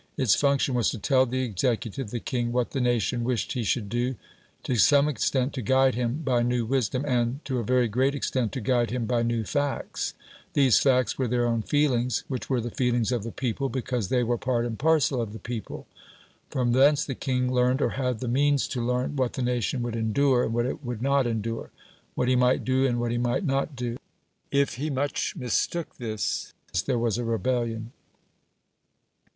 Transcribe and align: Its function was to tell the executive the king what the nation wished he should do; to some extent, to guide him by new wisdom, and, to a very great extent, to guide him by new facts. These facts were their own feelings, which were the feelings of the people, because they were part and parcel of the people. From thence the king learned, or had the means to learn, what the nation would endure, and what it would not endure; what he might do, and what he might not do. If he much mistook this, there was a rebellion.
Its 0.17 0.33
function 0.33 0.73
was 0.73 0.89
to 0.89 0.97
tell 0.97 1.27
the 1.27 1.43
executive 1.43 2.09
the 2.09 2.19
king 2.19 2.51
what 2.51 2.71
the 2.71 2.81
nation 2.81 3.23
wished 3.23 3.51
he 3.53 3.61
should 3.63 3.87
do; 3.87 4.15
to 4.63 4.75
some 4.75 5.07
extent, 5.07 5.53
to 5.53 5.61
guide 5.61 5.93
him 5.93 6.23
by 6.25 6.41
new 6.41 6.65
wisdom, 6.65 7.05
and, 7.05 7.39
to 7.45 7.59
a 7.59 7.63
very 7.63 7.87
great 7.87 8.15
extent, 8.15 8.51
to 8.51 8.59
guide 8.61 8.89
him 8.89 9.05
by 9.05 9.21
new 9.21 9.43
facts. 9.43 10.15
These 10.53 10.79
facts 10.79 11.19
were 11.19 11.27
their 11.27 11.45
own 11.45 11.61
feelings, 11.61 12.23
which 12.27 12.49
were 12.49 12.59
the 12.59 12.71
feelings 12.71 13.11
of 13.11 13.21
the 13.21 13.31
people, 13.31 13.69
because 13.69 14.07
they 14.09 14.23
were 14.23 14.39
part 14.39 14.65
and 14.65 14.79
parcel 14.79 15.21
of 15.21 15.33
the 15.33 15.37
people. 15.37 15.85
From 16.49 16.71
thence 16.71 17.05
the 17.05 17.13
king 17.13 17.53
learned, 17.53 17.79
or 17.79 17.89
had 17.89 18.21
the 18.21 18.27
means 18.27 18.67
to 18.69 18.83
learn, 18.83 19.15
what 19.15 19.33
the 19.33 19.43
nation 19.43 19.83
would 19.83 19.95
endure, 19.95 20.43
and 20.43 20.51
what 20.51 20.65
it 20.65 20.83
would 20.83 21.03
not 21.03 21.27
endure; 21.27 21.69
what 22.15 22.27
he 22.27 22.35
might 22.35 22.65
do, 22.65 22.87
and 22.87 22.99
what 22.99 23.11
he 23.11 23.19
might 23.19 23.43
not 23.45 23.75
do. 23.75 23.97
If 24.49 24.77
he 24.77 24.89
much 24.89 25.35
mistook 25.35 25.97
this, 25.97 26.53
there 26.87 26.97
was 26.97 27.19
a 27.19 27.23
rebellion. 27.23 27.91